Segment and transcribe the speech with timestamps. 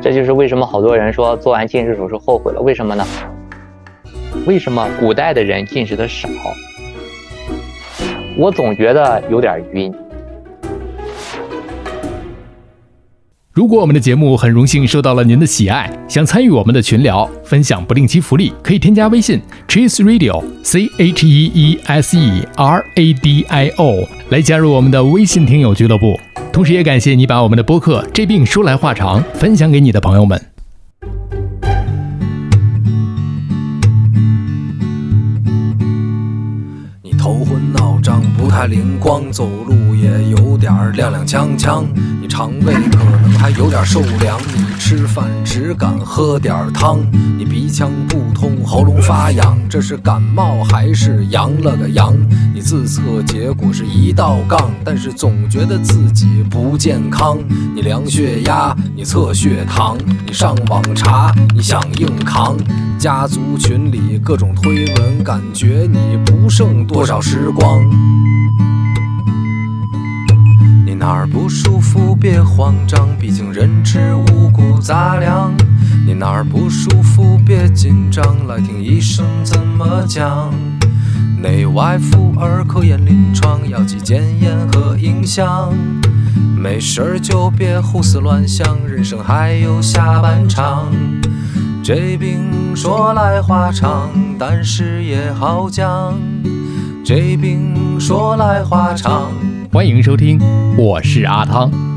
[0.00, 3.04] 这就是为什么好多人说做完近视手术后悔了，为什么呢？
[4.46, 6.28] 为什么古代的人近视的少？
[8.38, 9.94] 我总觉得有点晕。
[13.60, 19.38] 如果我们的节目很荣幸受到了您的喜爱，想参与我们的群聊，分享不定期福利，可以添加微信
[19.68, 26.18] Cheese Radio C H E E S E R A D I O 来加入我们的微信听友俱乐部。
[26.50, 30.42] 同时，也感谢你把我们的播客《这病说来话长》分享给你的朋友们。
[37.02, 41.84] 你头昏脑胀，不太灵光，走路也有点踉踉跄跄。
[42.20, 47.00] 你肠胃可能还有点受凉，你吃饭只敢喝点汤。
[47.38, 52.14] 你鼻腔不通，喉咙发痒，这是感冒还是阳了个阳？
[52.54, 57.38] 你自测结果是一道杠，但是总觉得自己不健康。
[57.74, 62.56] 你量血压，你测血糖，你上网查，你想硬扛。
[62.98, 67.80] 家族群里各种推文，感觉你不剩多少时光。
[71.00, 75.50] 哪儿不舒服别慌张，毕竟人吃五谷杂粮。
[76.06, 80.52] 你哪儿不舒服别紧张，来听医生怎么讲。
[81.40, 85.72] 内外妇儿科研临床，药剂检验和影像。
[86.54, 90.92] 没事儿就别胡思乱想，人生还有下半场。
[91.82, 96.14] 这病说来话长，但是也好讲。
[97.02, 99.32] 这病说来话长。
[99.72, 100.40] 欢迎收听，
[100.76, 101.89] 我是阿汤。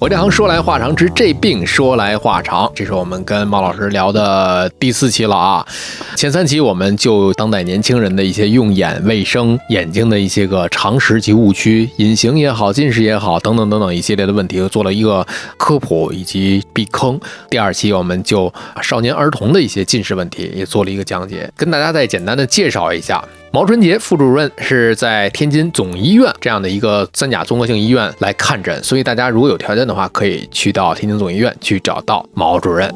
[0.00, 5.66] 我这行说来话长，之这病说来话长，这是我们跟猫老师聊的第四期了啊。
[6.16, 15.26] 前三期我们就当代年轻人的一些用眼卫生、眼睛的一些个常识及误区，隐形也好、近视也好，等等等等一系列的问题，做了一个
[15.58, 17.20] 科普以及避坑。
[17.50, 18.50] 第二期我们就
[18.80, 23.22] 少年儿童的一些近视问题也做了一个讲解，跟大家再简单的介绍一下。
[23.52, 32.88] 毛春杰副主任是在天津总医院这样的一个三甲综合性医院来看诊，所以大家如果有条件的话，可以去到天津总医院去找到毛主任。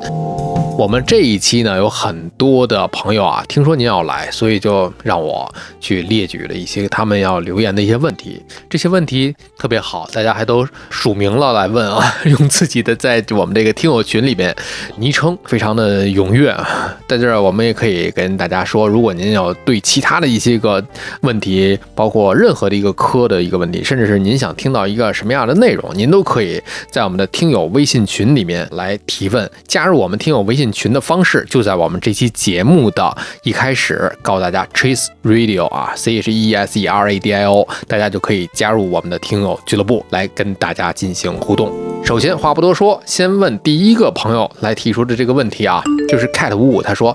[0.77, 8.43] 我们这一期呢，有很多的朋友啊，听说您要来，所以就让我去列举了一些他们要留言的一些问题。
[8.69, 14.55] 这些问题特别好，大家还都署名了来问啊，用自己的在我们这个听友群里边
[14.97, 16.97] 昵称，非常的踊跃啊。
[17.09, 20.85] 在这儿，我们也可以跟大家说，如果您要对其他的一些个
[21.21, 29.49] 问题，包括任何的一个科的一个问题，甚至是您想听到一个什么样的内容，您都可以在我们的听友微信群里面来提问。
[29.69, 41.71] 加入我们听友微信进群的方式，就在我们这期节目的一开始告诉大家 Chase Radio 啊，C H E S E R A D I O，大家就可以加入我们的听友俱乐部，来跟大家进行互动。
[42.03, 47.15] 首先话不多说，先问第一个朋友来提出的这个问题啊，就是 Cat 五五，他说，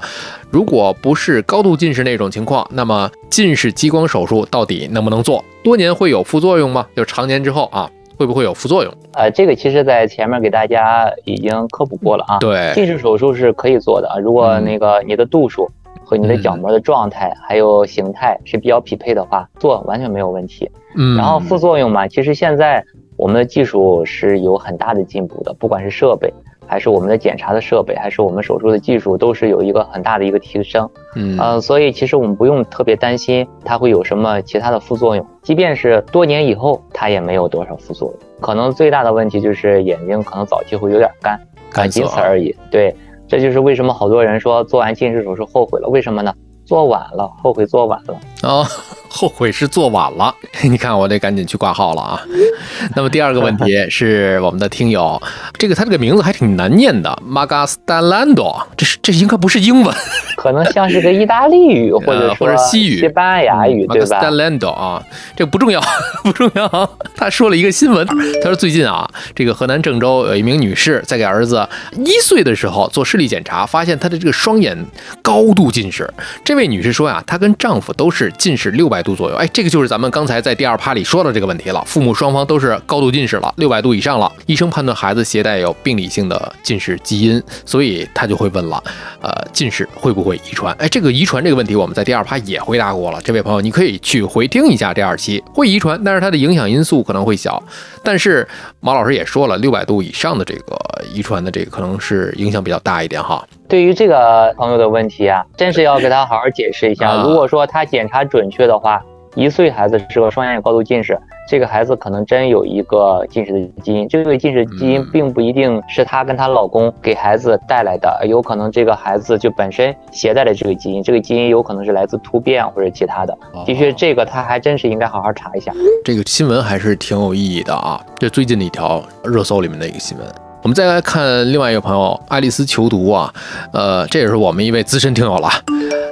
[0.52, 5.44] 如果不是高度近视那种情况，那么近视激光手术到底能不能做？
[5.64, 6.86] 多年会有副作用吗？
[6.96, 8.94] 就常年之后啊，会不会有副作用？
[9.14, 12.38] 呃，这个其实在前面给大家已经科普过了啊。
[12.40, 15.66] 对，近视手术是可以做的啊，如果那个你的度数
[16.04, 20.70] 和你的角膜的状态还有形态是比较匹配的话，做完全没有问题。
[20.98, 22.84] 嗯，然后副作用嘛，其实现在
[23.16, 26.34] 我们的技术是有很大的进步的，不管是设备，
[26.70, 30.88] 还是我们的检查的设备，还是我们手术的技术，都是有一个很大的一个提升。
[31.16, 38.20] 嗯呃，所以其实我们不用特别担心它会有什么其他的副作用，即便是多年以后，它也没有多少副作用。
[38.40, 41.40] 可能最大的问题就是眼睛可能早期会有点干，
[41.74, 42.56] 啊，仅此而已。
[42.70, 42.96] 对，
[43.28, 46.32] 这就是为什么好多人说做完近视手术后悔了，为什么呢？
[46.66, 48.16] 做晚了，后悔做晚了。
[48.44, 48.64] 哦，
[49.10, 50.34] 后悔是做晚了。
[50.64, 52.22] 你看我得赶紧去挂号了啊。
[52.96, 55.22] 那么第二个问题是我们的听友，
[55.58, 59.96] 这个他这个名字还挺难念的，Magastalando，这是这应该不是英文，
[60.38, 65.04] 可能像是个意大利语，或者呃或者西语西班牙语，对吧？Magastalando 啊，
[65.36, 65.82] 这不重要，
[66.24, 66.88] 不重要啊。
[67.16, 68.06] 他说了一个新闻，
[68.42, 71.68] 他说最近啊，这个河南郑州有一名女士在给儿子
[72.06, 74.78] 一岁的时候做视力检查，发现他的这个双眼
[75.22, 76.10] 高度近视。
[76.44, 79.36] 这位女士说呀，她跟丈夫都是近视六百度左右。
[79.36, 84.32] 哎，这个就是咱们刚才在第二趴里说的这个问题了，父母双方都是高度近视了，六百度以上了。
[84.46, 88.84] 医生判断孩子携带有病理性的近视基因，所以他就会问了，
[89.22, 90.76] 呃，近视会不会遗传？
[90.80, 93.20] 哎，这个遗传这个问题，我们在第二趴也回答过了。
[93.24, 97.62] 这位朋友，你可以去回听一下第二期，会遗传，但是它的影响因素可能会小。
[98.04, 98.48] 但是
[98.80, 100.78] 马老师也说了，六百度以上的这个
[101.14, 103.46] 遗传的这个可能是影响比较大一点哈。
[103.68, 107.10] 对于这个朋友的问题啊，真是要给他好好解释一下。
[107.10, 108.89] 啊如果说他检查准确的话，
[109.36, 111.18] 一岁孩子是个双眼高度近视，
[111.48, 114.08] 这个孩子可能真有一个近视的基因。
[114.10, 123.38] 这个近视基因并不一定是她跟她老公给孩子带来的，有可能这个孩子就本身携带了这个基因，这个基因有可能是来自突变或者其他的。
[123.66, 125.72] 的确，这个他还真是应该好好查一下。
[126.04, 130.28] 这个新闻还是挺有意义的啊，这最近的一条热搜里面的一个新闻。
[130.62, 133.34] 我们再来看另外一个朋友爱丽丝求读啊，
[133.72, 135.50] 呃，这也是我们一位资深听友了。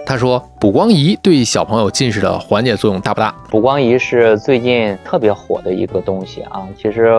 [0.07, 3.35] 他说，补光仪对小朋友近视的缓解作用大不大？
[3.49, 6.65] 补光仪是最近特别火的一个东西啊。
[6.77, 7.11] 其实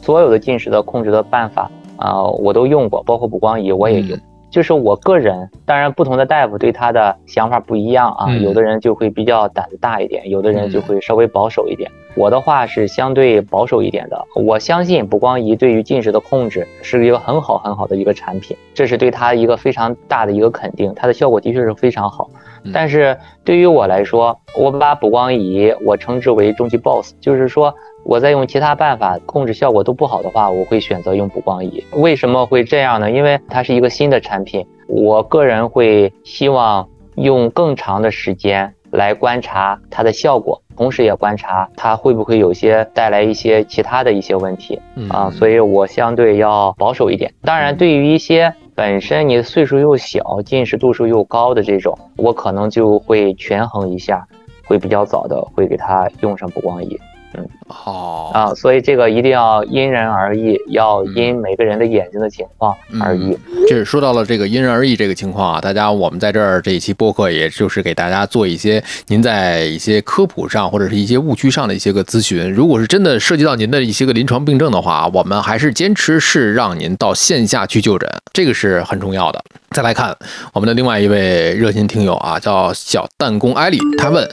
[0.00, 4.16] 所有的近视的控制的办法啊，我都用过，包括补光仪我也用。
[4.56, 8.32] 就是我个人，当然不同的大夫对他的想法不一样啊。
[8.36, 11.90] 有的人就会比较胆子大一点，有的人就会稍微保守一点。
[12.14, 22.30] 我的话是相对保守一点的，我相信补光仪对于近视的控制是一个很好很好的一个产品，这是对它一个非常大的一个肯定，它的效果的确是非常好。
[22.72, 27.74] 但是对于我来说，我把补光仪我称之为终极 BOSS，就是说
[28.04, 31.82] 我在用其他办法控制效果都不好的话，我会选择用补光仪。
[31.92, 33.10] 为什么会这样呢？
[33.10, 40.62] 因为它是一个新的产品，我个人会希望用更长的时间来观察它的效果。
[40.76, 44.78] 同时也观察它会不会有些带来一些其他的一些问题
[45.08, 47.32] 啊，所以我相对要保守一点。
[47.40, 54.28] 当然，对于一些本身你岁数又小、近视度数又高的这种，我可能就会权衡一下，
[54.66, 57.00] 会比较早的会给他用上补光仪。
[57.38, 63.36] 嗯，好啊，所以这个一定要因人而异，要因每个人的眼睛的情况而异。
[63.68, 72.50] 这是说到了这个因人而异这个情况啊，大家我们在这儿这一期播客，也就是给大家做一些您在一些科普上或者是一些误区上的一些个咨询。
[72.50, 79.44] 如果是真的涉及到您的一些个临床病症的话，我们还是坚持是让您到线下去就诊，这个是很重要的。
[79.72, 80.16] 再来看
[80.54, 84.26] 我们的另外一位热心听友啊，叫小弹弓艾丽，他问：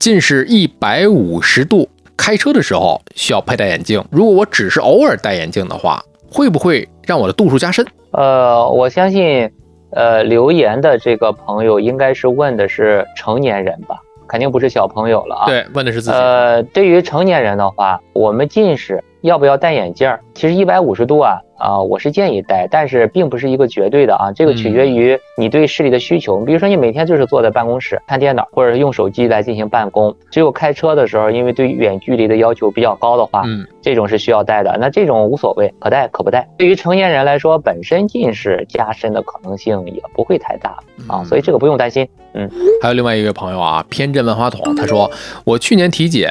[0.00, 1.88] 近视一百五十度。
[2.20, 7.82] 开车的时候需要佩戴眼镜，如果我只是偶尔戴眼镜的话，会不会让我的度数加深？
[8.10, 9.50] 呃，我相信，
[9.92, 13.96] 呃，留言的这个朋友应该是问的是成年人吧，
[14.28, 15.46] 肯定不是小朋友了啊。
[15.46, 16.16] 对，问的是自己。
[16.16, 19.02] 呃，对于成年人的话，我们近视。
[19.22, 20.10] 要不要戴眼镜？
[20.32, 26.38] 其实一百五十度啊啊，我是建议戴，但是并不是一个绝对的啊，这个取决于你对视力的需求。
[26.42, 34.74] 比如说你每天就是坐在办公室看电脑，或者是用手机来进行办公，只有开车的时候，因为对远距离的要求比较高的话，嗯，这种是需要戴的。
[34.80, 36.48] 那这种无所谓，可戴可不戴。
[36.56, 40.78] 对于成年人来说，本身近视加深的可能性也不会太大
[41.08, 42.08] 啊，所以这个不用担心。
[42.32, 42.48] 嗯，
[42.80, 45.10] 还有另外一位朋友啊，偏振万花筒，他说
[45.44, 46.30] 我去年体检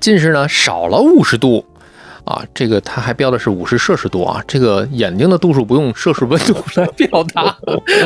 [0.00, 1.64] 近视呢少了五十度。
[2.24, 7.56] 啊，这个它还标的是五十摄氏度啊，这个眼睛的度数不用摄氏温度来 表达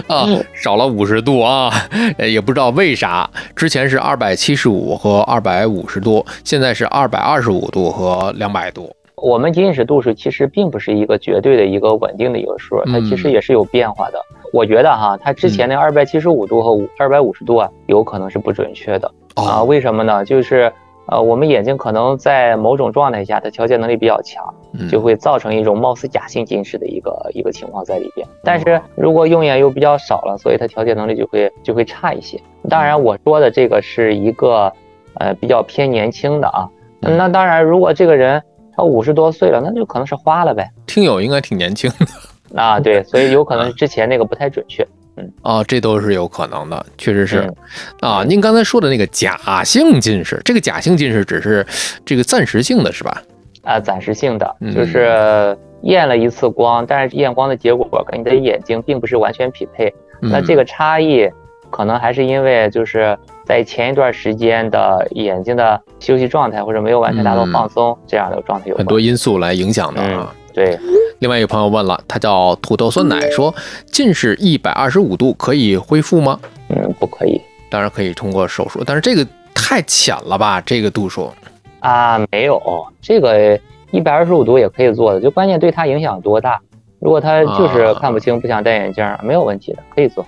[0.07, 1.73] 啊，少了五十度啊，
[2.19, 8.95] 也不知道为啥，之前是二百七十五和二百五十度，现在是二百二十五度和两百度。
[9.17, 14.19] 我们近视度数其实并不是一个绝对的一个稳定的一个数，它其实也是有变化的。
[14.53, 20.25] 我觉得哈，它之前那二百七十五度和五二百五十度啊，有可能是不准确的啊，为什么呢？
[20.25, 20.73] 就是。
[21.07, 24.55] 呃，我们眼睛可能在某种状态下，它调节能力比较强，
[24.89, 28.27] 就会造成一种貌似假性近视的一个一个情况在里边。
[28.45, 32.41] 但是如果用眼又比较少了，所以它调节能力就会就会差一些。
[32.69, 34.73] 当然，我说的这个是一个
[35.15, 36.69] 呃比较偏年轻的啊。
[37.01, 38.41] 那当然，如果这个人
[38.77, 40.71] 他五十多岁了，那就可能是花了呗。
[40.87, 44.87] 听友应该挺年轻的啊，对， 所以有可能之前那个不太准确。
[45.17, 47.53] 嗯啊，这都是有可能的，确实是
[48.01, 48.25] 啊。
[48.27, 51.67] 您刚才说的那个假性近视，这个假性近视只是
[52.05, 53.23] 这个暂时性的是吧？
[53.63, 59.93] 啊，暂时性的，就是验了一次光，但是验光的结果跟你的眼睛并不是完全匹配。
[60.21, 61.31] 那这个差异
[61.71, 70.35] 可能还是因为就是在前一段时间的眼睛的休息状态或者没有完全达到放松这样的状态有很多因素来影响的啊。
[70.53, 70.79] 对。
[71.21, 73.55] 另外一个朋友问了，他叫土豆酸奶，说
[73.87, 76.39] 近视一百二十五度可以恢复吗？
[76.69, 77.41] 嗯，不可以。
[77.71, 80.61] 当然可以通过手术，但是这个太浅了吧？
[80.61, 81.33] 这个度数
[81.81, 82.61] 啊，没有，
[83.01, 83.59] 这个
[83.91, 86.61] 一百二十五度也可以做的，就关键对它影响多大。
[87.03, 90.25] 如果他就是看不清，不想戴眼镜，没有问题的，可以做。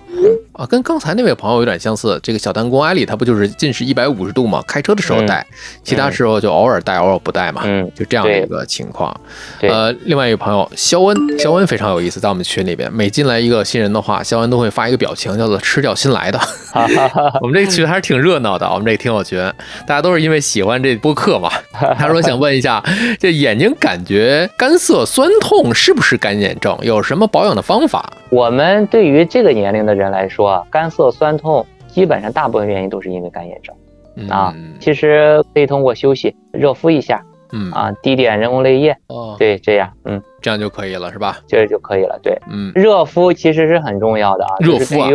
[0.51, 2.19] 啊，跟刚才那位朋友有点相似。
[2.21, 4.61] 这个小弹弓艾丽，他不就是近视一百五十度嘛？
[4.67, 5.45] 开车的时候戴，
[5.83, 7.61] 其他时候就偶尔戴，偶尔不戴嘛。
[7.63, 9.15] 嗯，就这样的一个情况。
[9.61, 16.37] 呃，另外一个朋友肖恩，肖恩非常有意思，在我们群里边，每进来一个新人的话，肖恩都会发一个表情，叫做“吃掉新来的
[17.41, 19.39] ”。我们这个群还是挺热闹的，我们这个听友群，
[19.87, 21.49] 大家都是因为喜欢这播客嘛。
[21.97, 22.83] 他说想问一下，
[23.17, 26.57] 这眼睛感觉干涩、酸痛，是不是干眼？
[26.81, 28.11] 有什么保养的方法？
[28.29, 33.75] 我们对于这个年龄的人来说，干涩、酸痛，基本上大部分原因都是因为干眼症。
[34.29, 41.37] 啊嗯其实可以通过休息热敷一下嗯啊，滴点人工泪液，哦，对，这样，嗯，这样就可以了是吧？
[41.45, 42.17] 这就可以了。
[42.23, 45.09] 对，嗯热敷其实是很重要的啊，热敷啊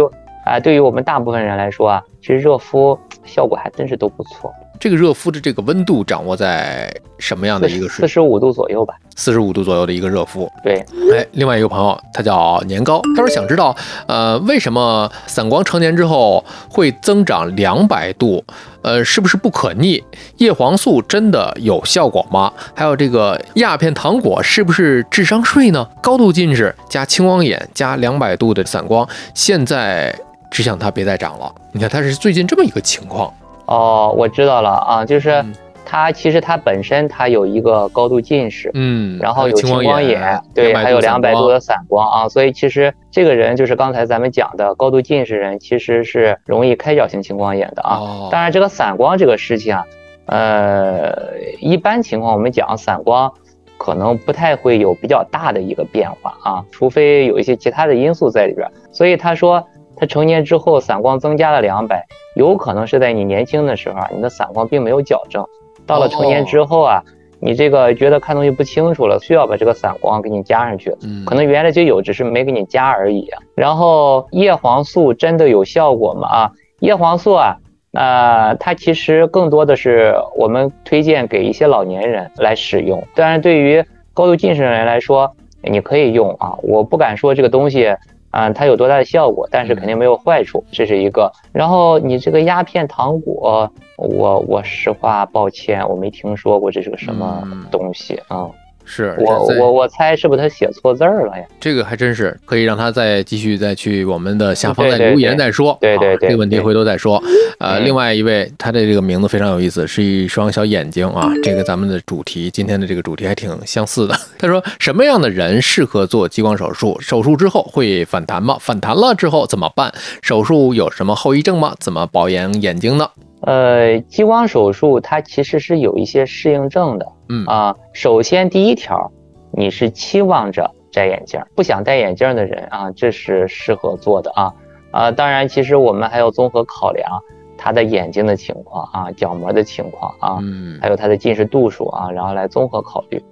[0.44, 8.06] 啊、对于我们大部分人来说啊，其实热敷效果还真是都不错，这个热敷的这个温度掌握在什么样的一个水？
[8.06, 8.94] 四十五度左右吧。
[9.14, 10.50] 四十五度左右的一个热敷。
[10.64, 10.82] 对，
[11.12, 18.42] 哎，另外一个朋友他叫年糕，他说想知道，呃，为什么散光成年之后会增长两百度？
[18.80, 20.02] 呃，是不是不可逆？
[20.38, 22.50] 叶黄素真的有效果吗？
[22.74, 25.86] 还有这个鸦片糖果是不是智商税呢？
[26.00, 30.18] 高度近视加青光眼加两百度的散光，现在
[30.50, 31.54] 只想它别再长了。
[31.72, 33.30] 你看，它是最近这么一个情况。
[33.70, 35.44] 哦，我知道了啊，就是
[35.86, 41.60] 他其实他本身他有一个高度近视，嗯，然后有青青光眼，对，还有两百度的。
[41.60, 47.98] 散光啊，所以其实这个人就是刚才咱们讲的高度近视人，其实是容易开角性青光眼的啊。
[48.00, 49.84] 哦，当然，这个散光这个事情啊，
[50.26, 51.14] 呃，
[51.60, 53.32] 一般情况我们讲散光
[53.78, 58.68] 可能不太会有比较大的一个变化啊，除非有一些其他的因素在里边。
[58.90, 59.64] 所以他说
[60.00, 65.46] 他成年之后散光增加了两百，有可能是在你年轻的时候啊，你的散光并没有矫正，
[65.86, 67.04] 到了成年之后啊。
[67.42, 73.30] 你这个觉得看东西不清楚了，需要把这个散光给你加上去，嗯，可能原来就有，只是没给你加而已。
[73.54, 76.28] 然后叶黄素真的有效果吗？
[76.28, 77.56] 啊，叶黄素啊，
[77.94, 83.02] 呃，它其实更多的是我们推荐给一些老年人来使用。
[83.14, 86.58] 但是，对于高度近视的人来说，你可以用啊。
[86.62, 87.96] 我不敢说这个东西，
[88.30, 91.32] 啊、它有多大的效果，但是肯定没有坏处，这是一个。
[91.52, 98.48] 然后你这个鸦片糖果，我我实话抱歉，我没听说过这是个什么嗯东西啊。
[98.90, 101.44] 是我我我猜是不是他写错字儿了呀？
[101.60, 105.78] 这个还真是可以让他再继续再去我们的下方对对再留言再说。
[105.80, 107.22] 对对对啊这个问题回头再说。
[107.58, 114.16] 呃，嗯另外一位他的这个名字非常有意思，是一双小眼睛啊，这个咱们的主题今天的这个主题还挺相似的。
[114.36, 116.98] 他说什么样的人适合做激光手术？
[117.00, 118.56] 手术之后会反弹吗？
[118.60, 119.92] 反弹了之后怎么办？
[120.20, 121.74] 手术有什么后遗症吗？
[121.78, 123.08] 怎么保养眼睛呢？
[123.42, 127.76] 呃，激光手术它其实是有一些适应症的嗯啊。
[127.92, 129.10] 首先第一条，
[129.52, 134.52] 你是期望着摘眼镜儿，不想戴眼镜儿的人啊，这是适合做的啊。
[134.90, 137.08] 啊，当然，其实我们还要综合考量
[137.56, 143.22] 他的眼睛的情况啊，角膜的情况啊，嗯还有他的近视度数啊，然后来综合考虑。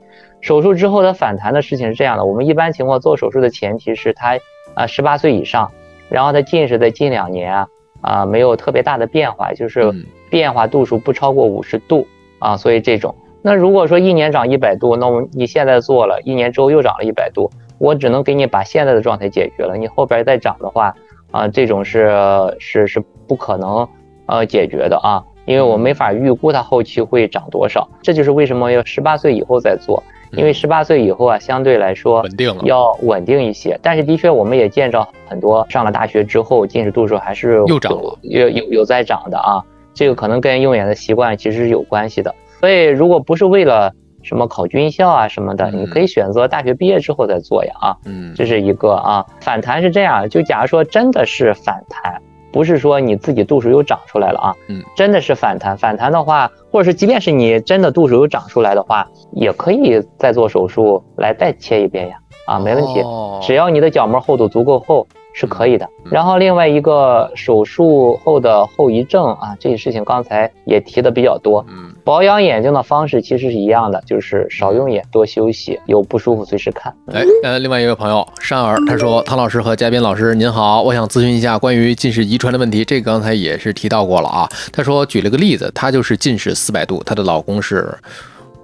[0.40, 4.38] 手术之后的反弹的事情是这样的，我们一般情况做手术的前提是他
[4.74, 5.70] 啊十八岁以上，
[6.08, 7.68] 然后他近视在近两年啊
[8.00, 10.04] 啊没有特别大的变化，就是嗯。
[10.30, 12.06] 变化度数不超过五十度
[12.38, 13.14] 啊，所以这种。
[13.40, 20.94] 那如果说一年长一百度，那我你现在做了一年之后又涨了一百度，我只能给你把现在的状态解决了，你后边再涨的话
[21.30, 22.10] 啊，这种是
[22.58, 23.88] 是是不可能
[24.26, 30.02] 呃解决的啊，因为我没法预估它后期会涨多少，这就是为什么要十八岁以后再做，
[30.32, 32.62] 因为十八岁以后啊，相对来说稳定了。
[32.64, 33.78] 要稳定一些。
[33.82, 39.62] 但是的确，我们也见着很多上了大学之后近视度数还是又涨了有有有在长的啊。
[39.94, 42.34] 这个可能跟用眼的习惯其实是有关系的。
[42.60, 43.92] 所以，如果不是为了
[44.22, 47.96] 什么考军校啊什么的，嗯你可以选择大学毕业之后再做呀啊。
[48.04, 49.24] 嗯这是一个啊。
[49.40, 52.20] 反弹是这样，就假如说真的是反弹，
[52.52, 55.76] 不是说你自己度数又长出来了啊，嗯，真的是反弹。
[55.76, 65.06] 反弹的话，或者是即便是你真的度数又长出来的话，也可以再做手术来再切一遍呀，啊，没问题，哦只要你的角膜厚度足够厚。
[65.34, 66.10] 是可以的嗯。
[66.10, 71.64] 然后另外一个手术后的后遗症啊，这些事情刚才也提的比较多。
[71.68, 76.90] 嗯保养眼睛的方式其实是一样的，就是少用眼，多休息，有不舒服随时看。
[77.12, 82.82] 哎，呃，另外一位朋友山儿，他说：“汤老师和嘉宾老师您好，我想咨询一下关于近视遗传的问题。
[82.82, 84.48] 这个刚才也是提到过了啊。
[84.72, 87.94] 他说举了个例子，他就是近视四百度，她的老公是。”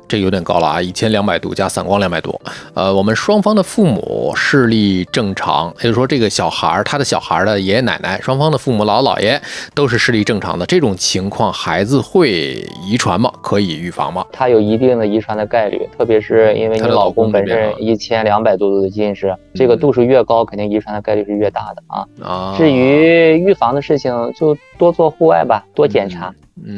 [0.06, 2.40] 这有点高了啊，一千两百度加散光两百度，
[2.74, 9.40] 呃，我们双方的父母视力正常，也就是说，这个小孩儿他的小孩儿的爷爷奶奶，双方的父母姥姥姥爷
[9.74, 13.32] 都是视力正常的，这种情况孩子会遗传吗？
[13.42, 14.24] 可以预防吗？
[14.32, 22.06] 他有一定的遗传的概率，特别是因为你老老公本身一千两百多度的近视，这个度数越高，肯定遗传的概率是越大的啊。
[22.22, 26.28] 啊，至于预防的事情，就多做户外吧，多检查。
[26.28, 26.34] 嗯，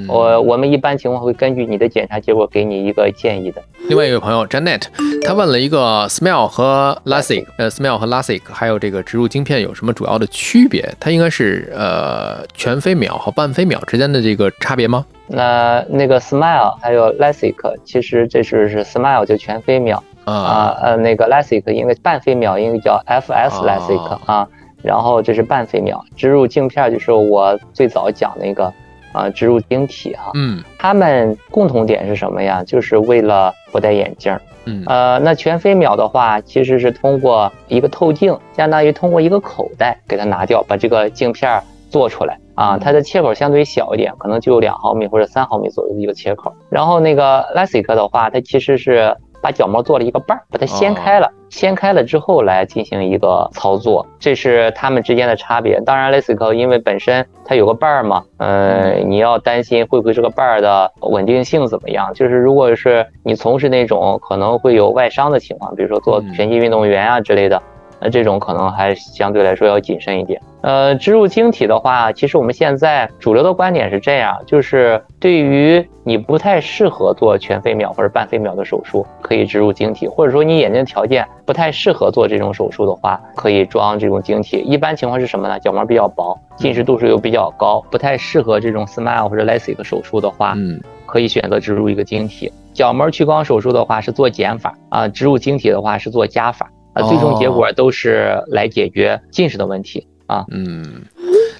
[0.08, 3.62] 我我们一般情况会根据你的检查结果给你一个建议的。
[3.88, 4.82] 另外一位朋友 Janet，
[5.22, 10.94] 他问了一个 Smile 和 LASIK，呃，Smile 和 LASIK 还有这个植入晶片有什么主要的区别？
[10.98, 15.04] 它应该是呃全飞秒和半飞秒之间的这个差别吗？
[15.28, 24.48] 那那个 Smile 还有 LASIK，其实这是是 Smile 就全飞秒啊啊，呃那个 LASIK 因为半飞秒，应该叫 FS 哦 LASIK 啊，
[24.82, 28.72] 然后这是半飞秒植入镜片，就是我最早讲那个
[29.16, 32.62] 啊植入晶体哈，嗯他们共同点是什么呀？
[32.64, 34.40] 就是为了不戴眼镜儿。
[34.66, 42.74] 嗯呃，那全飞秒的话，其实是通过一个透镜，相当于通过一个口袋给它拿掉，把这个镜片儿做出来啊。
[42.74, 46.52] 嗯它的切口相对小一点，可能就有两毫米或者三毫米左右的一个切口。
[46.68, 49.16] 然后那个 LASIK 的话，它其实是
[49.46, 55.80] 把角膜做了一个瓣儿，把它掀开了，掀开了之后来进行一个操作，这是它们之间的差别。
[55.82, 62.12] 当然，LASIK 因为本身它有个瓣儿嘛，呃，你要担心会不会这个瓣儿的稳定性怎么样？
[62.12, 67.62] 就是如果是你从事那种可能会有外伤的情况，比如说做嗯拳击运动员啊之类的，
[68.06, 70.40] 那这种可能还相对来说要谨慎一点。
[70.60, 84.58] 呃，植入晶体的话，其实我们现在主流的观点是这样，就是对于你不太适合做全飞秒或者半飞秒的手术，可以植入晶体，或者说你眼睛条件不太适合做这种手术的话，可以装这种晶体。
[84.58, 85.58] 一般情况是什么呢？
[85.58, 92.52] 角膜比较薄，近视度数又比较高，不太适合这种 SMILE 或者 LASIK 手术的话，嗯可以选择植入一个晶体。
[92.72, 100.44] 角膜屈光手术的话是做减法啊，植入晶体的话是做加法啊，最终结果都是来解决近视的问题啊。
[100.50, 101.02] 嗯。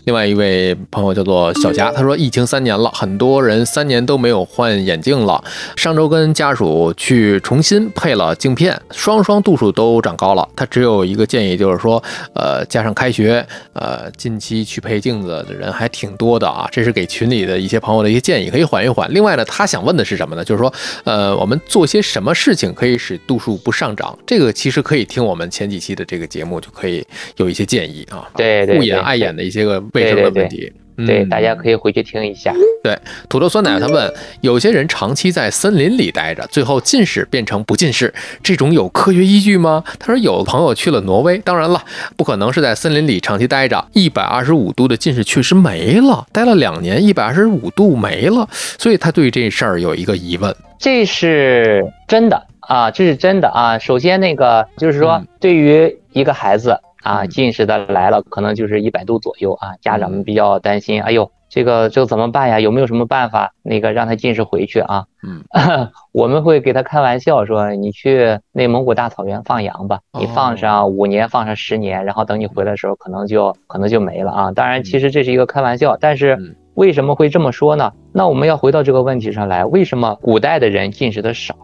[0.07, 5.43] 另外一位朋友叫做小霞，他说疫情三年了，很多人三年都没有换眼镜了。
[5.75, 10.49] 上周跟家属去重新配了镜片，双双度数都长高了。
[10.55, 12.01] 他只有一个建议，就是说，
[12.37, 16.69] 呃，加上开学，呃，近期去配镜子的人还挺多的啊。
[16.71, 19.13] 这是给群里的一些朋友的一些建议，可以缓一缓。
[19.13, 20.45] 另外呢，他想问的是什么呢？
[20.45, 20.73] 就是说，
[21.03, 24.17] 呃，我们做些什么事情可以使度数不上涨？
[24.25, 27.05] 这个其实可以听我们前几期的这个节目，就可以
[27.39, 28.31] 有一些建议啊。
[28.37, 30.73] 对对对护眼爱眼的一些个卫生的问题。
[31.07, 32.55] 对，嗯大家可以回去听一下。
[32.83, 32.99] 对
[33.29, 34.11] 土豆酸奶他问，
[34.41, 39.85] 有些人长期在森林里待着，最后近视变成不近视，这种有科学依据吗？
[39.99, 41.85] 他说有朋友去了挪威，当然了，
[42.17, 48.49] 不可能是在森林里长期待着，一百二十五度的近视确实没了，待了两年，一百二十五度没了，
[48.79, 50.57] 所以他对这事儿有一个疑问。
[50.79, 53.79] 这是真的啊，这是真的啊。
[53.79, 62.59] 首先，那个就是说嗯，对于一个孩子啊，嗯近视的来了，可能就是一百度左右啊，家长们比较担心，哎呦，这个这个怎么办呀？
[62.61, 65.05] 有没有什么办法那个让他近视回去啊？
[65.27, 65.45] 嗯，
[66.13, 74.51] 我们会给他开玩笑说，你去内蒙古大草原放羊吧，你哦放上五年，放上十年，然后等你回来的时候，可能就可能就没了啊。
[74.53, 77.93] 当然，其实这是一个开玩笑，但是嗯为什么会这么说呢？
[78.13, 81.55] 那我们要回到这个问题上来，为什么古代的人近视的少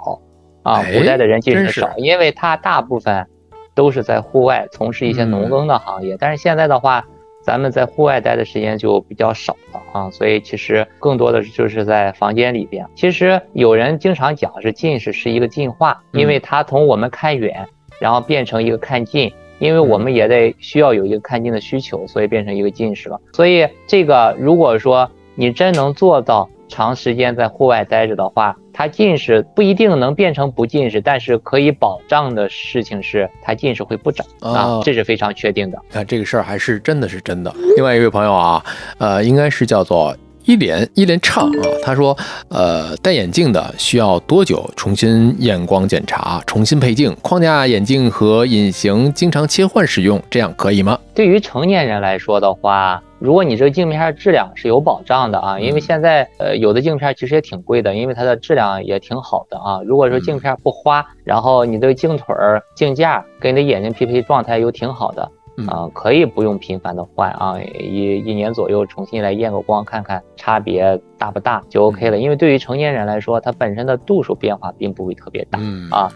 [0.62, 0.80] 啊？
[0.80, 3.26] 哎古代的人近视少，因为他大部分
[3.74, 7.04] 都是在户外从事一些农耕的行业，但是现在的话。
[7.44, 12.86] 咱们在户外待的时间就比较少了啊，所以其实更多的就是在房间里边。
[12.94, 17.66] 其实有人经常讲是近视是一个进化，因为它从我们看远，
[17.98, 23.20] 然后变成一个看近，因为我们也得需要有一个看近的需求，所以变成一个近视了。
[23.32, 35.78] 所以这个如果说你真能做到长时间在户外待着的话，它近视不一定能变成不近视，但是可以保障的事情是他近视会不长啊哦，这是非常确定的。
[35.92, 37.54] 那这个事儿还是真的是真的。
[37.76, 38.64] 另外一位朋友啊，
[38.98, 42.16] 呃，应该是叫做一连一连唱啊，他说，
[42.48, 47.14] 呃，戴眼镜的需要多久重新验光检查、重新配镜？
[47.22, 50.98] 框架眼镜和隐形经常切换使用，这样可以吗？
[51.14, 59.80] 对于成年人来说的话，如果你这个镜片质量是有保障的啊，因为嗯现在呃有的镜片其实也挺贵的，因为它的质量也挺好的啊。
[59.86, 72.18] 如果说镜片不花，然后你的镜腿儿、镜架跟你的眼睛匹配状态又挺好的嗯啊，可以不用频繁的换啊，一一年左右重新来验个光，看看差别大不大就 OK 了。
[72.18, 75.58] 因为对于成年人来说，它本身的度数变化并不会特别大。
[75.62, 76.08] 嗯啊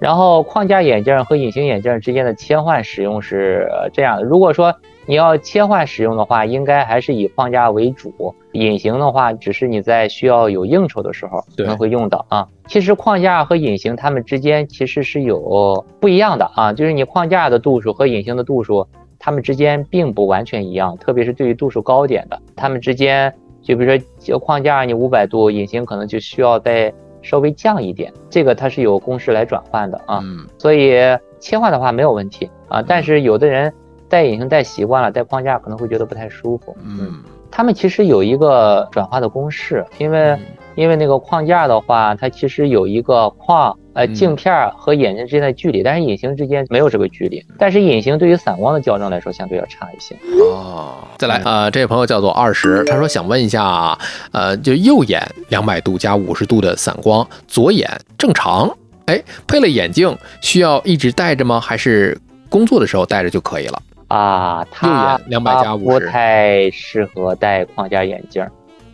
[0.00, 4.72] 然后框架眼镜和隐形眼镜之间的切换使用是呃这样的，如果说
[5.08, 12.46] 你要切换使用的话，应该还是以框架为主，隐形的话只是你在需要有应酬的时候可能会用到啊。
[12.66, 18.86] 其实框架和隐形它们之间其实是有不一样的啊，就是你框架的度数和隐形的度数，
[19.18, 26.92] 它们之间并不完全一样，特别是对于度数高点的，它们之间就比如说就框架你五百度，隐形可能就需要再
[27.22, 30.20] 稍微降一点，这个它是有公式来转换的啊。
[30.22, 30.98] 嗯所以
[31.40, 33.72] 切换的话没有问题啊，但是有的人
[34.08, 36.76] 戴隐形戴习惯了，戴框架可能会觉得不太舒服。
[36.84, 40.40] 嗯他们其实有一个转化的公式，因为嗯
[40.74, 50.14] 因为那个框架的话，它其实有一个框呃嗯镜片儿和眼睛之间的距离，但是隐形之间没有这个距离，但是隐形对于散光的矫正来说相对要差一些。
[50.52, 53.98] 哦，再来啊、呃这位朋友叫做二十，他说想问一下啊，
[54.32, 58.70] 呃，就右眼两百度加五十度的散光，左眼正常，
[59.06, 61.58] 哎，配了眼镜需要一直戴着吗？
[61.58, 62.16] 还是
[62.50, 63.82] 工作的时候戴着就可以了？
[64.08, 68.50] 啊，它两百加它不太适合戴框架眼镜儿，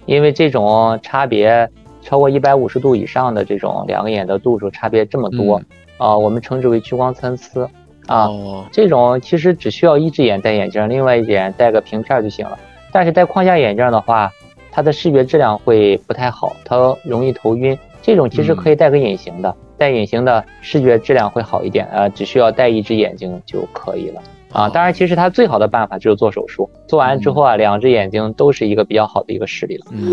[0.06, 1.68] 因为这种差别
[2.02, 5.62] 超过一百五十度以上的这种两个眼的度数差别这么多，
[5.96, 7.68] 啊，我们称之为屈光参差。
[8.06, 8.28] 啊，
[8.70, 12.58] 这种其实只需要一只眼戴眼镜，另外一只眼戴个平片就行了。
[12.92, 14.30] 但是戴框架眼镜的话，
[14.70, 17.78] 它的视觉质量会不太好，它容易头晕。
[18.02, 21.88] 这种其实可以戴个隐形的，戴隐形的视觉质量会好一点。
[21.90, 24.20] 呃，只需要戴一只眼睛就可以了。
[24.54, 29.86] 啊，当然，其实他最好的办法就是做手术，做完之后啊，两只眼睛都是一个比较好的一个视力了。
[29.90, 30.08] 嗯，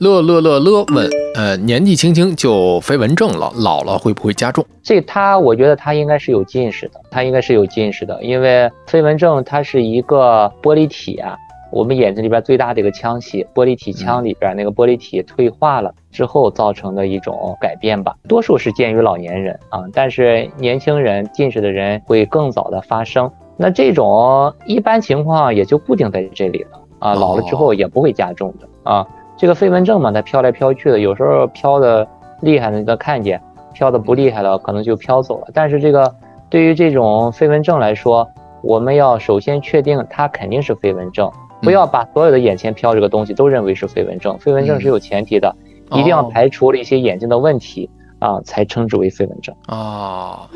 [0.00, 4.66] 乐乐乐乐问，呃，年纪轻轻就飞蚊症了，老了会不会加重？
[4.82, 11.36] 这他，我觉得他应该是有近视的，他应该是有近视的，因为飞蚊症它是一个玻璃体啊。
[11.70, 23.30] 我们眼睛里边最大的一个腔隙，玻璃体腔里边那个玻璃体退化了之后造成的一种改变吧，多数是见于老年人啊，但是年轻人近视的人会更早的发生。
[23.60, 29.06] 那这种一般情况也就固定在这里了啊，老了之后也不会加重的啊。
[29.36, 32.06] 这个飞蚊症嘛，它飘来飘去的，有时候飘的
[32.40, 33.40] 厉害的你都看见，
[33.74, 35.48] 飘的不厉害了可能就飘走了。
[35.52, 36.14] 但是这个
[36.48, 38.26] 对于这种飞蚊症来说，
[38.62, 41.30] 我们要首先确定它肯定是飞蚊症。
[41.60, 45.52] 不要把所有的眼前飘这个东西都认为是飞蚊症，飞蚊症是有前提的，
[45.90, 50.48] 一定要排除了一些眼睛的问题啊，才称之为飞蚊症啊。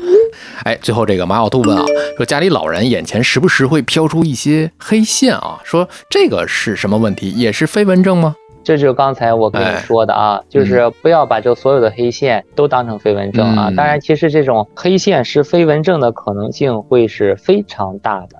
[0.63, 1.85] 哎，最后这个马小兔问啊，
[2.17, 7.31] 说家里老人眼前时不时会飘出一些黑线啊，说这个是什么问题？
[7.31, 8.35] 也是飞蚊症吗？
[8.63, 13.71] 这就是刚才我跟你说的啊，就是不要把这所有的黑线都当成飞蚊症啊。
[13.75, 18.37] 当然，其实这种黑线是飞蚊症的可能性会是非常大的，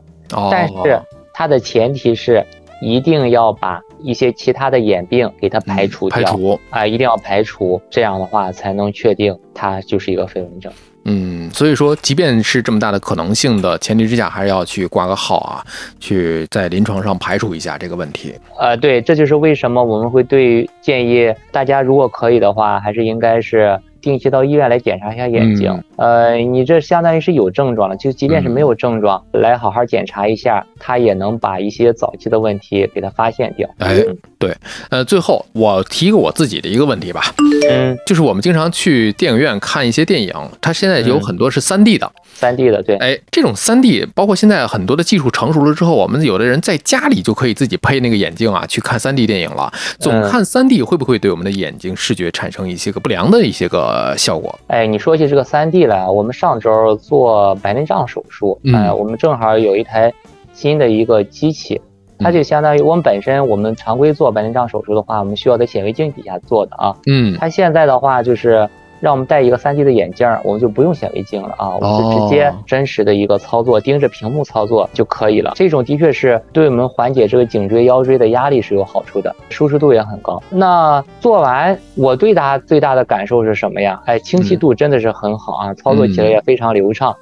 [0.50, 1.02] 但是。
[1.36, 2.46] 它的前提是
[2.80, 10.72] 一定要把一些其他的眼病给它排除掉，排除啊，一定要排除，这样的话才能确定它就是一个飞蚊症。
[11.06, 15.66] 嗯，所以说，即便是这么大的可能性的前提之下，还是要去挂个号啊，
[16.00, 18.34] 去在临床上排除一下这个问题。
[18.60, 23.80] 呃，对，这就是为什么我们会对建议大家，如果可以的话，还是应该是。
[24.04, 33.70] 定期到医院来检查一下眼睛，呃，你这相当于是有症状了，就即便是没有症状，来好好检查一下，它也能把一些早期的问题给它发现掉。
[33.78, 34.04] 哎，
[34.38, 34.54] 对，
[34.90, 37.22] 呃，最后我提个我自己的一个问题吧，
[37.70, 49.72] 嗯，就是我们经常去电影院看一些电影，它现在有很多是三 D 的，三 D 的，对，哎，这种三 D，包括现在很多的技术成熟了之后，我们有的人在家里就可以自己配那个眼镜啊，去看三 D 电影了。
[50.00, 53.94] 总看三 D 会不会对我们的眼睛视觉产生一些个不良的一些个？
[53.94, 54.58] 呃，效果。
[54.68, 60.14] 哎，你说起这个三 D 来，我们上周做白内障手术，哎，我们正好有一台
[60.54, 61.82] 新的一个机器，
[62.20, 66.96] 它就相当于我们本身我们常规做白内障手术的话，我们需要在显微镜底下做的啊。
[67.08, 68.70] 嗯，它现在的话就是。
[69.04, 75.52] 让我们戴一个 3D 的眼镜，我们就不用显微镜了啊，我们就直接真实的一个操作，盯着屏幕操作就可以了。
[75.56, 80.42] 这种的确是对我们缓解这个颈椎、腰椎的压力是有好处的，舒适度也很高。
[80.50, 84.02] 那做完，我对它最大的感受是什么呀？
[84.06, 87.14] 哎，清晰度真的是很好啊，操作起来也非常流畅。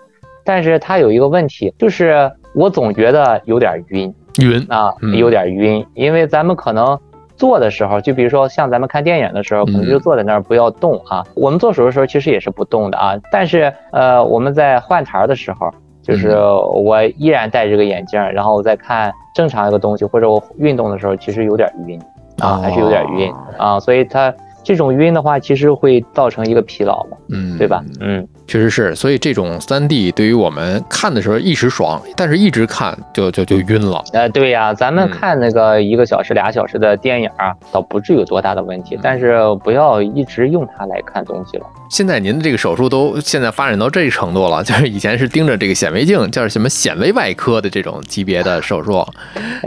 [0.46, 7.00] 但是它有一个问题，就是我总觉得有点晕，晕啊，有点晕，因为咱们可能。
[7.42, 11.26] 做的时候，就比如说像咱们看电影的时候，可能就坐在那儿不要动啊。
[11.34, 13.16] 我们做手术的时候其实也是不动的啊。
[13.32, 15.72] 但是呃，我们在换台的时候，
[16.04, 22.00] 就是我依然戴这个眼镜，然后再看正常一个东西，或者我运动的时候，其实有点晕
[22.38, 23.80] 啊，还是有点晕啊。
[23.80, 27.84] 所以它这种晕的话，其实会造成一个疲劳嘛，嗯，对吧？
[28.02, 28.28] 嗯。
[28.52, 34.04] 确实是，所以这种三 D 对于我们看的时候一时爽，但是一直看就就就晕了。
[34.12, 41.66] 呃，对呀，咱们看那个一个小时、俩小时的电影啊，倒不至于有多大的问题，但是不要一直用它来看东西了。
[41.90, 49.06] 现在您的这个手术都现在发展到这程度了，就是以前是盯着这个显微镜，叫什么显微外科的这种级别的手术，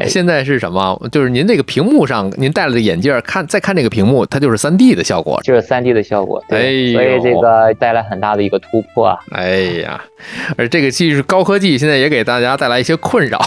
[0.06, 1.00] 现在是什么？
[1.10, 6.44] 就是您这个屏幕上，您戴了这眼镜看，再看这个屏幕，它就是三 D 的效果，就是三 D 的效果。
[6.46, 9.16] 对，所以这个带来很大的一个突破。
[9.30, 10.02] 哎呀，
[10.58, 13.40] 而这个技术高科技现在也给大家带来一些困扰。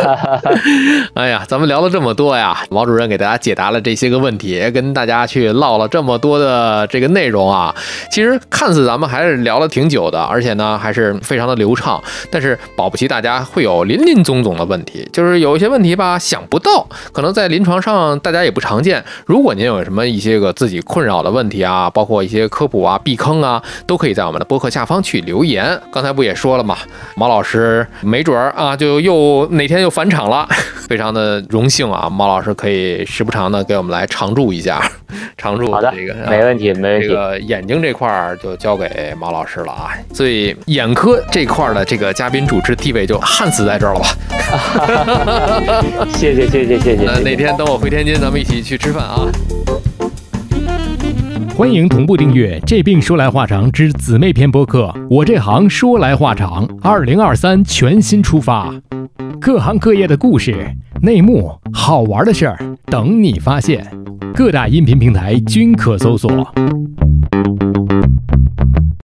[1.16, 7.74] 哎呀，咱们聊了这么多呀，毛主任给大家解答了这些个问题，也跟大家去唠了这么多的这个内容啊。
[8.10, 11.98] 其实看似咱们还是聊了挺久的，而且呢还是非常的流畅，
[12.30, 19.02] 但是保不齐大家会有林林总总的问题，就是有一些问题吧想不到，可能在临床上大家也不常见。
[19.24, 25.78] 如果您有什么一些些个自己困扰的问题啊，包括一些科普啊、避坑啊，都可以在我们的播客下方去留言。
[25.92, 26.78] 刚才不也说了嘛，
[27.14, 30.48] 毛老师没准儿啊，就又哪天又返场了，
[30.88, 34.82] 非常的荣幸啊，毛老师可以时不常的给我们来常驻一下，
[35.36, 37.14] 常驻好的这个没问题，没问题这。
[37.14, 44.08] 个眼睛这块儿就交给毛老师了啊，所以眼科这块儿的这个嘉宾主持地位就焊死在这儿了吧？
[46.14, 47.04] 谢谢谢谢谢谢。
[47.06, 49.28] 那哪天等我回天津，咱们一起去吃饭啊！
[51.56, 58.70] 欢迎同步订阅《这病说来话长》之姊妹篇播客《我这行说来话长》，二零二三全新出发，
[59.40, 63.90] 各行各业的故事、内幕、好玩的事儿等你发现。
[64.34, 66.30] 各大音频平台均可搜索。